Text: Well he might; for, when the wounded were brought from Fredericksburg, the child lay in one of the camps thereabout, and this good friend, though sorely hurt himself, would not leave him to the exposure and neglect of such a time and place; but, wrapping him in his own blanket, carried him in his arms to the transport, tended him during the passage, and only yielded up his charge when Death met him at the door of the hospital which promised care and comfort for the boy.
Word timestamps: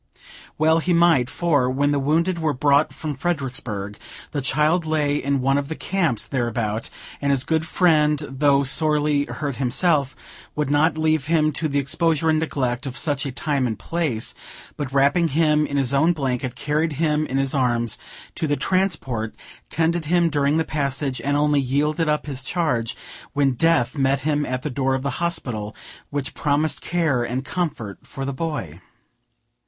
Well 0.57 0.79
he 0.79 0.93
might; 0.95 1.29
for, 1.29 1.69
when 1.69 1.91
the 1.91 1.99
wounded 1.99 2.39
were 2.39 2.55
brought 2.55 2.91
from 2.91 3.13
Fredericksburg, 3.13 3.99
the 4.31 4.41
child 4.41 4.87
lay 4.87 5.17
in 5.17 5.41
one 5.41 5.59
of 5.59 5.67
the 5.67 5.75
camps 5.75 6.25
thereabout, 6.25 6.89
and 7.21 7.31
this 7.31 7.43
good 7.43 7.67
friend, 7.67 8.17
though 8.27 8.63
sorely 8.63 9.25
hurt 9.25 9.57
himself, 9.57 10.15
would 10.55 10.71
not 10.71 10.97
leave 10.97 11.27
him 11.27 11.51
to 11.51 11.67
the 11.67 11.77
exposure 11.77 12.31
and 12.31 12.39
neglect 12.39 12.87
of 12.87 12.97
such 12.97 13.27
a 13.27 13.31
time 13.31 13.67
and 13.67 13.77
place; 13.77 14.33
but, 14.75 14.91
wrapping 14.91 15.27
him 15.27 15.67
in 15.67 15.77
his 15.77 15.93
own 15.93 16.13
blanket, 16.13 16.55
carried 16.55 16.93
him 16.93 17.27
in 17.27 17.37
his 17.37 17.53
arms 17.53 17.99
to 18.33 18.47
the 18.47 18.57
transport, 18.57 19.35
tended 19.69 20.05
him 20.05 20.31
during 20.31 20.57
the 20.57 20.65
passage, 20.65 21.21
and 21.21 21.37
only 21.37 21.59
yielded 21.59 22.09
up 22.09 22.25
his 22.25 22.41
charge 22.41 22.97
when 23.33 23.51
Death 23.51 23.95
met 23.95 24.21
him 24.21 24.47
at 24.47 24.63
the 24.63 24.71
door 24.71 24.95
of 24.95 25.03
the 25.03 25.19
hospital 25.21 25.75
which 26.09 26.33
promised 26.33 26.81
care 26.81 27.23
and 27.23 27.45
comfort 27.45 27.99
for 28.01 28.25
the 28.25 28.33
boy. 28.33 28.81